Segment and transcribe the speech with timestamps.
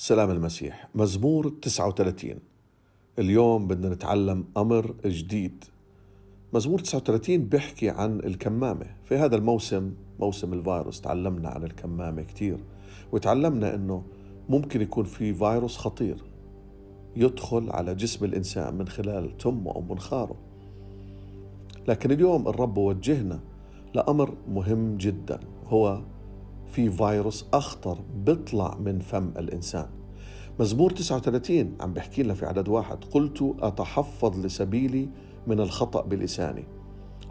[0.00, 0.88] سلام المسيح.
[0.94, 2.38] مزمور 39
[3.18, 5.64] اليوم بدنا نتعلم أمر جديد.
[6.54, 8.86] مزمور 39 بيحكي عن الكمامة.
[9.04, 12.58] في هذا الموسم موسم الفيروس تعلمنا عن الكمامة كتير.
[13.12, 14.02] وتعلمنا أنه
[14.48, 16.24] ممكن يكون في فيروس خطير
[17.16, 20.36] يدخل على جسم الإنسان من خلال تمه أو منخاره.
[21.88, 23.40] لكن اليوم الرب وجهنا
[23.94, 25.40] لأمر مهم جدا.
[25.66, 26.02] هو
[26.72, 29.86] في فيروس أخطر بيطلع من فم الإنسان.
[30.60, 33.04] مزمور 39 عم بحكي لنا في عدد واحد.
[33.04, 35.08] قلت أتحفظ لسبيلي
[35.46, 36.64] من الخطأ بلساني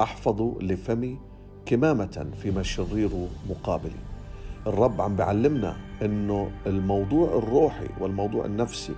[0.00, 1.18] أحفظ لفمي
[1.66, 3.10] كمامة فيما الشرير
[3.50, 4.00] مقابلي.
[4.66, 8.94] الرب عم بعلمنا أنه الموضوع الروحي والموضوع النفسي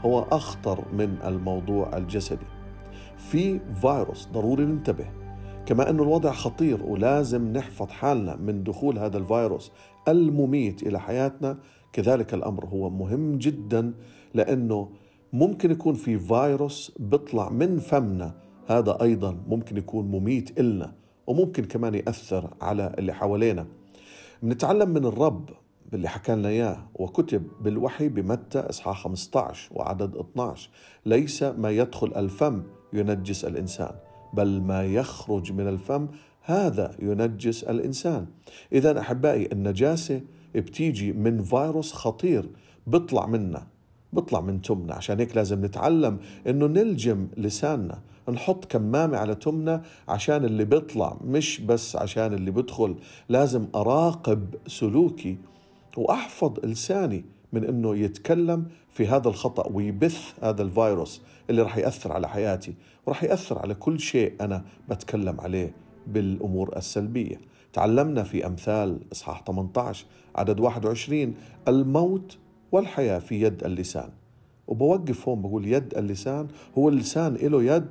[0.00, 2.46] هو أخطر من الموضوع الجسدي.
[3.18, 5.25] في فيروس ضروري ننتبه.
[5.66, 9.72] كما أن الوضع خطير ولازم نحفظ حالنا من دخول هذا الفيروس
[10.08, 11.58] المميت إلى حياتنا.
[11.92, 13.94] كذلك الأمر هو مهم جدا
[14.34, 14.88] لأنه
[15.32, 18.34] ممكن يكون في فيروس بيطلع من فمنا
[18.66, 20.92] هذا أيضا ممكن يكون مميت إلنا
[21.26, 23.66] وممكن كمان يأثر على اللي حوالينا.
[24.42, 25.50] بنتعلم من الرب
[25.92, 30.70] باللي حكى لنا إياه وكتب بالوحي بمتى إصحاح 15 وعدد 12
[31.06, 32.62] ليس ما يدخل الفم
[32.92, 34.05] ينجس الإنسان.
[34.36, 36.08] بل ما يخرج من الفم
[36.42, 38.26] هذا ينجس الإنسان.
[38.72, 40.20] اذا أحبائي النجاسة
[40.54, 42.48] بتيجي من فيروس خطير
[42.86, 43.66] بيطلع منا
[44.12, 44.94] بيطلع من تمنا.
[44.94, 51.60] عشان هيك لازم نتعلم إنه نلجم لساننا نحط كمامة على تمنا عشان اللي بيطلع مش
[51.60, 52.96] بس عشان اللي بدخل
[53.28, 55.36] لازم أراقب سلوكي
[55.96, 57.24] وأحفظ لساني
[57.56, 62.74] من أنه يتكلم في هذا الخطأ ويبث هذا الفيروس اللي راح يأثر على حياتي.
[63.06, 65.72] وراح يأثر على كل شيء أنا بتكلم عليه
[66.06, 67.40] بالأمور السلبية.
[67.72, 71.34] تعلمنا في أمثال إصحاح 18 عدد 21
[71.68, 72.38] الموت
[72.72, 74.10] والحياة في يد اللسان.
[74.66, 77.86] وبوقف هون بقول يد اللسان هو اللسان له يد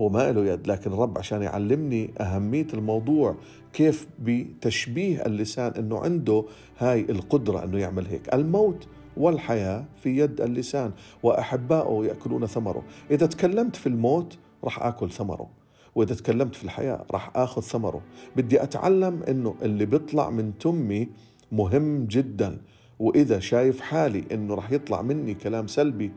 [0.00, 3.34] هو ما له يد لكن الرب عشان يعلمني أهمية الموضوع
[3.72, 6.44] كيف بتشبيه اللسان أنه عنده
[6.78, 8.34] هاي القدرة أنه يعمل هيك.
[8.34, 8.86] الموت
[9.16, 10.92] والحياة في يد اللسان
[11.22, 12.82] وأحباؤه يأكلون ثمره.
[13.10, 15.50] إذا تكلمت في الموت راح آكل ثمره
[15.94, 18.02] وإذا تكلمت في الحياة راح آخذ ثمره.
[18.36, 21.08] بدي أتعلم أنه اللي بيطلع من تمي
[21.52, 22.58] مهم جدا
[22.98, 26.12] وإذا شايف حالي أنه راح يطلع مني كلام سلبي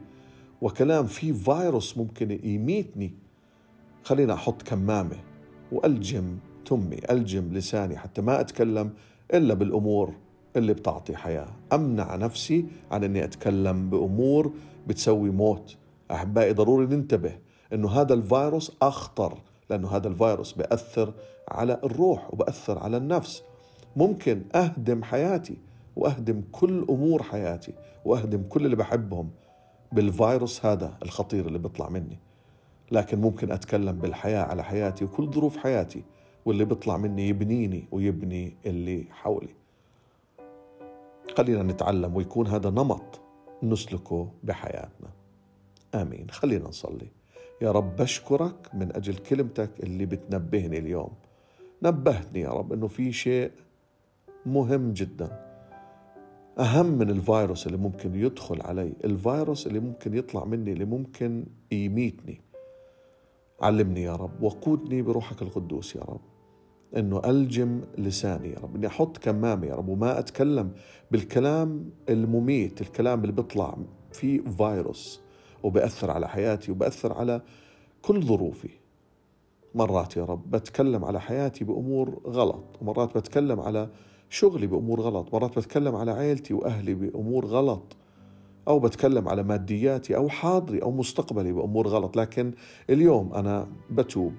[0.62, 3.23] وكلام فيه فيروس ممكن يميتني.
[4.04, 5.16] خلينا أحط كمامة
[5.72, 8.94] وألجم تمي ألجم لساني حتى ما أتكلم
[9.34, 10.14] إلا بالأمور
[10.56, 11.48] اللي بتعطي حياة.
[11.74, 14.54] أمنع نفسي عن أني أتكلم بأمور
[14.88, 15.78] بتسوي موت.
[16.12, 17.38] أحبائي ضروري ننتبه
[17.74, 19.38] أنه هذا الفيروس أخطر
[19.70, 21.14] لأنه هذا الفيروس بأثر
[21.48, 23.44] على الروح وبأثر على النفس.
[23.96, 25.58] ممكن أهدم حياتي
[25.96, 27.74] وأهدم كل أمور حياتي
[28.06, 29.30] وأهدم كل اللي بحبهم
[29.92, 32.20] بالفيروس هذا الخطير اللي بيطلع مني.
[32.92, 36.04] لكن ممكن أتكلم بالحياة على حياتي وكل ظروف حياتي
[36.46, 39.56] واللي بيطلع مني يبنيني ويبني اللي حولي.
[41.38, 43.20] خلينا نتعلم ويكون هذا نمط
[43.64, 45.10] نسلكه بحياتنا.
[45.96, 46.28] آمين.
[46.30, 47.08] خلينا نصلي.
[47.62, 51.12] يا رب بشكرك من أجل كلمتك اللي بتنبهني اليوم.
[51.84, 53.52] نبهتني يا رب أنه في شيء
[54.46, 55.44] مهم جدا.
[56.60, 62.42] أهم من الفيروس اللي ممكن يدخل علي الفيروس اللي ممكن يطلع مني اللي ممكن يميتني.
[63.64, 66.22] علمني يا رب وقودني بروحك القدوس يا رب.
[66.98, 70.72] إنه ألجم لساني يا رب إني أحط كمامه يا رب وما أتكلم
[71.12, 73.78] بالكلام المميت الكلام اللي بيطلع
[74.12, 75.22] فيه فيروس
[75.64, 77.42] وبأثر على حياتي وبأثر على
[78.02, 78.70] كل ظروفي.
[79.76, 83.90] مرات يا رب بتكلم على حياتي بأمور غلط ومرات بتكلم على
[84.30, 87.96] شغلي بأمور غلط مرات بتكلم على عيلتي وأهلي بأمور غلط.
[88.68, 92.54] أو بتكلم على مادياتي أو حاضري أو مستقبلي بأمور غلط لكن
[92.90, 94.34] اليوم أنا بتوب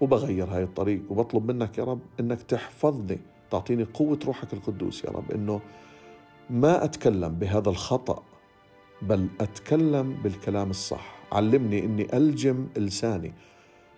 [0.00, 3.18] وبغير هاي الطريق وبطلب منك يا رب أنك تحفظني
[3.50, 5.60] تعطيني قوة روحك القدوس يا رب أنه
[6.50, 8.22] ما أتكلم بهذا الخطأ
[9.02, 11.14] بل أتكلم بالكلام الصح.
[11.32, 13.32] علمني أني ألجم لساني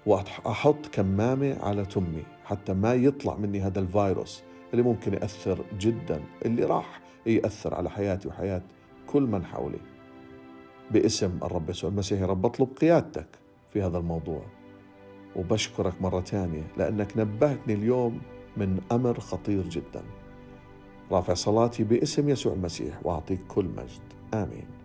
[0.07, 4.43] وأحط كمامة على تمي حتى ما يطلع مني هذا الفيروس
[4.73, 8.63] اللي ممكن يأثر جدا اللي راح يأثر على حياتي وحياة
[9.07, 9.79] كل من حولي
[10.91, 12.21] باسم الرب يسوع المسيح.
[12.21, 13.29] يا رب بطلب قيادتك
[13.73, 14.43] في هذا الموضوع.
[15.37, 18.21] وبشكرك مرة ثانية لأنك نبهتني اليوم
[18.57, 20.03] من أمر خطير جدا.
[21.13, 24.35] رافع صلاتي باسم يسوع المسيح وأعطيك كل مجد.
[24.35, 24.76] آمين.